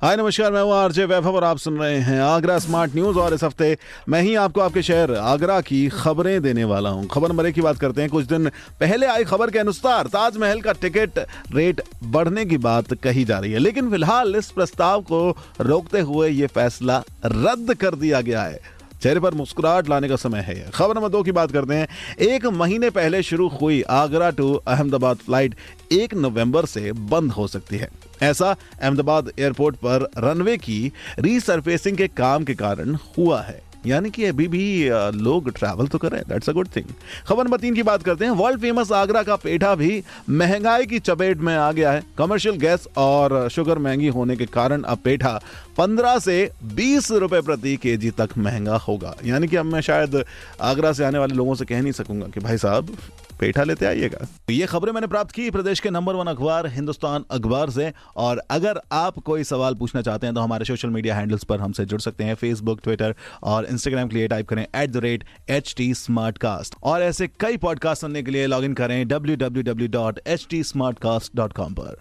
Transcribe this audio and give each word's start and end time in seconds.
हाय, 0.00 0.16
नमस्कार, 0.16 0.52
मैं 0.52 0.60
हूँ 0.62 0.72
आरजे 0.72 1.04
वैभव 1.04 1.34
और 1.36 1.44
आप 1.44 1.58
सुन 1.58 1.76
रहे 1.78 1.96
हैं 2.00 2.20
आगरा 2.22 2.58
स्मार्ट 2.58 2.94
न्यूज़ 2.94 3.18
और 3.18 3.34
इस 3.34 3.42
हफ़्ते 3.44 3.76
मैं 4.08 4.20
ही 4.22 4.34
आपको 4.34 4.60
आपके 4.60 4.82
शहर 4.82 5.12
आगरा 5.14 5.60
की 5.60 5.88
खबरें 5.88 6.40
देने 6.42 6.64
वाला 6.64 6.90
हूँ। 6.90 7.06
खबर 7.06 7.32
मरे 7.32 7.52
की 7.52 7.60
बात 7.60 7.78
करते 7.78 8.00
हैं। 8.00 8.10
कुछ 8.10 8.26
दिन 8.26 8.48
पहले 8.80 9.06
आई 9.06 9.24
खबर 9.24 9.50
के 9.50 9.58
अनुसार 9.58 10.06
ताजमहल 10.06 10.60
का 10.60 10.72
टिकट 10.72 11.18
रेट 11.54 11.82
बढ़ने 12.04 12.44
की 12.44 12.58
बात 12.58 12.94
कही 12.94 13.24
जा 13.24 13.38
रही 13.38 13.52
है, 13.52 13.58
लेकिन 13.58 13.90
फ़िलहाल 13.90 14.36
इस 14.36 14.50
प्रस्ताव 14.50 15.02
को 15.02 15.36
रोकते 15.60 16.00
हुए 16.00 16.28
ये 16.30 16.46
फैसला 16.48 17.02
रद्द 17.26 17.74
कर 17.74 17.94
दिया 17.94 18.20
गया 18.20 18.42
है। 18.42 18.60
चेहरे 19.02 19.20
पर 19.20 19.34
मुस्कुराहट 19.34 19.88
लाने 19.88 20.08
का 20.08 20.16
समय 20.16 20.40
है। 20.40 20.54
खबर 20.74 20.94
नंबर 20.94 21.08
दो 21.08 21.22
की 21.22 21.32
बात 21.32 21.52
करते 21.52 21.74
हैं। 21.74 21.88
एक 22.18 22.46
महीने 22.46 22.90
पहले 22.90 23.22
शुरू 23.22 23.48
हुई 23.50 23.80
आगरा 23.90 24.30
टू 24.30 24.52
अहमदाबाद 24.54 25.16
फ़्लाइट 25.16 25.54
एक 25.92 26.14
नवंबर 26.14 26.66
से 26.66 26.92
बंद 26.92 27.32
हो 27.32 27.46
सकती 27.46 27.76
है। 27.76 27.88
ऐसा 28.22 28.56
अहमदाबाद 28.82 29.32
एयरपोर्ट 29.38 29.76
पर 29.76 30.08
रनवे 30.18 30.56
की 30.58 30.92
रीसरफेसिंग 31.18 31.96
के 31.96 32.08
काम 32.08 32.44
के 32.44 32.54
कारण 32.54 32.96
हुआ 33.18 33.40
है। 33.42 33.69
यानी 33.86 34.10
कि 34.10 34.24
अभी 34.24 34.46
भी 34.48 34.88
लोग 35.16 35.50
ट्रैवल 35.50 35.86
तो 35.86 35.98
करें 35.98 36.20
दैट्स 36.28 36.50
अ 36.50 36.52
गुड 36.52 36.68
थिंग 36.76 36.84
खबर 37.26 37.44
नंबर 37.44 37.60
तीन 37.60 37.74
की 37.74 37.82
बात 37.82 38.02
करते 38.02 38.24
हैं। 38.24 38.32
वर्ल्ड 38.32 38.60
फ़ेमस 38.60 38.92
आगरा 38.92 39.22
का 39.22 39.36
पेठा 39.36 39.74
भी 39.74 40.02
महँगाई 40.30 40.86
की 40.86 40.98
चपेट 41.00 41.38
में 41.38 41.54
आ 41.56 41.70
गया 41.72 41.92
है। 41.92 42.02
कमर्शियल 42.18 42.56
गैस 42.56 42.86
और 42.98 43.48
शुगर 43.48 43.78
महँगी 43.78 44.08
होने 44.10 44.36
के 44.36 44.46
कारण 44.48 44.82
अब 44.82 44.98
पेठा 44.98 45.40
पंद्रह 45.78 46.18
से 46.18 46.50
बीस 46.74 47.10
रुपए 47.12 47.40
प्रति 47.40 47.76
केजी 47.76 48.10
तक 48.10 48.36
महँगा 48.38 48.76
होगा। 48.78 49.14
यानी 49.24 49.48
कि 49.48 49.56
अब 49.56 49.66
मैं 49.66 49.80
शायद 49.80 50.22
आगरा 50.62 50.92
से 50.92 51.04
आने 51.04 51.18
वाले 51.18 51.34
लोगों 51.34 51.54
से 51.54 51.64
कह 51.64 51.82
नहीं 51.82 51.92
सकूँगा 51.92 52.26
कि 52.26 52.40
भाई 52.40 52.58
साहब, 52.58 52.96
पेठा 53.40 53.62
लेते 53.62 53.86
आइएगा। 53.86 54.26
ये 54.50 54.66
खबरें 54.66 54.92
मैंने 54.92 55.06
प्राप्त 55.06 55.30
की 55.30 55.50
प्रदेश 55.50 55.80
के 55.80 55.90
नंबर 55.90 56.14
वन 56.14 56.26
अखबार 56.26 56.66
हिंदुस्तान 56.66 57.24
अखबार 57.30 57.70
से। 57.70 57.92
और 58.16 58.42
अगर 58.50 58.80
आप 58.92 59.18
कोई 59.18 59.44
सवाल 59.44 59.74
पूछना 59.74 60.02
चाहते 60.02 60.26
हैं 60.26 60.34
तो 60.34 60.40
हमारे 60.40 60.64
सोशल 60.64 60.90
मीडिया 60.90 61.14
हैंडल्स 61.16 61.44
पर 61.44 61.60
हमसे 61.60 61.84
जुड़ 61.84 62.00
सकते 62.00 62.24
हैं। 62.24 62.34
फेसबुक 62.34 62.80
ट्विटर 62.84 63.14
और 63.42 63.66
इंस्टाग्राम 63.70 64.08
के 64.08 64.16
लिए 64.16 64.28
टाइप 64.28 64.48
करें 64.48 64.66
at 64.76 64.90
the 64.90 64.96
rate 64.96 65.24
H 65.50 65.74
T 65.76 65.94
smart 65.94 66.38
cast 66.38 66.74
और 66.82 67.02
ऐसे 67.02 67.28
कई 67.40 67.56
पॉडकास्ट 67.56 68.00
सुनने 68.00 68.22
के 68.22 68.30
लिए 68.30 68.46
लॉग 68.46 68.64
इन 68.64 68.74
करें 68.74 69.08
W 69.08 69.36
W 69.36 69.62
W 69.62 69.88
dot 69.88 70.20
H 70.26 70.46
T 70.50 70.62
Smartcast 70.98 71.36
dot 71.36 71.52
com 71.52 71.74
पर। 71.74 71.96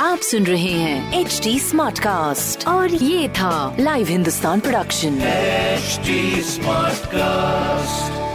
आप 0.00 0.18
सुन 0.18 0.46
रहे 0.46 0.72
हैं 0.72 1.20
एच 1.20 1.40
टी 1.44 1.58
स्मार्ट 1.58 1.98
कास्ट 1.98 2.68
और 2.68 2.94
ये 2.94 3.28
था 3.28 3.76
live 3.80 4.06
Hindustan 4.06 4.60
production 4.60 5.20
smart 6.42 7.06
cast 7.06 8.29